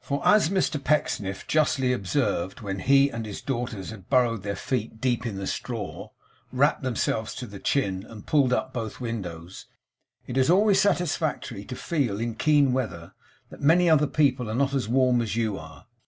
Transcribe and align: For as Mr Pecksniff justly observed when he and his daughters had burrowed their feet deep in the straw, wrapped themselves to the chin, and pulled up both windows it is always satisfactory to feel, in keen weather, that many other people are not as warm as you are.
For 0.00 0.20
as 0.26 0.48
Mr 0.50 0.82
Pecksniff 0.82 1.46
justly 1.46 1.92
observed 1.92 2.60
when 2.60 2.80
he 2.80 3.08
and 3.08 3.24
his 3.24 3.40
daughters 3.40 3.90
had 3.90 4.10
burrowed 4.10 4.42
their 4.42 4.56
feet 4.56 5.00
deep 5.00 5.24
in 5.24 5.36
the 5.36 5.46
straw, 5.46 6.08
wrapped 6.50 6.82
themselves 6.82 7.36
to 7.36 7.46
the 7.46 7.60
chin, 7.60 8.02
and 8.04 8.26
pulled 8.26 8.52
up 8.52 8.72
both 8.72 9.00
windows 9.00 9.66
it 10.26 10.36
is 10.36 10.50
always 10.50 10.80
satisfactory 10.80 11.64
to 11.66 11.76
feel, 11.76 12.18
in 12.18 12.34
keen 12.34 12.72
weather, 12.72 13.12
that 13.50 13.60
many 13.60 13.88
other 13.88 14.08
people 14.08 14.50
are 14.50 14.56
not 14.56 14.74
as 14.74 14.88
warm 14.88 15.22
as 15.22 15.36
you 15.36 15.56
are. 15.56 15.86